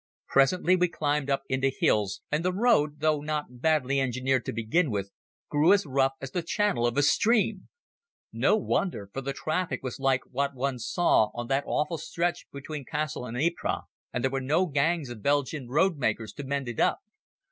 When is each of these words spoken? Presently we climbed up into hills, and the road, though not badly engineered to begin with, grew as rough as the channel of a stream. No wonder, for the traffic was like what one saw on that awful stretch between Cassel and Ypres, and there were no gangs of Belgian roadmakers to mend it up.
Presently 0.29 0.75
we 0.75 0.87
climbed 0.87 1.29
up 1.29 1.43
into 1.47 1.69
hills, 1.69 2.21
and 2.31 2.43
the 2.43 2.51
road, 2.51 3.01
though 3.01 3.21
not 3.21 3.61
badly 3.61 3.99
engineered 3.99 4.43
to 4.45 4.51
begin 4.51 4.89
with, 4.89 5.11
grew 5.47 5.73
as 5.73 5.85
rough 5.85 6.13
as 6.19 6.31
the 6.31 6.41
channel 6.41 6.87
of 6.87 6.97
a 6.97 7.03
stream. 7.03 7.67
No 8.33 8.55
wonder, 8.57 9.11
for 9.13 9.21
the 9.21 9.31
traffic 9.31 9.83
was 9.83 9.99
like 9.99 10.23
what 10.25 10.55
one 10.55 10.79
saw 10.79 11.29
on 11.35 11.49
that 11.49 11.65
awful 11.67 11.99
stretch 11.99 12.47
between 12.51 12.83
Cassel 12.83 13.27
and 13.27 13.37
Ypres, 13.37 13.83
and 14.11 14.23
there 14.23 14.31
were 14.31 14.41
no 14.41 14.65
gangs 14.65 15.11
of 15.11 15.21
Belgian 15.21 15.67
roadmakers 15.67 16.33
to 16.33 16.43
mend 16.43 16.67
it 16.67 16.79
up. 16.79 17.01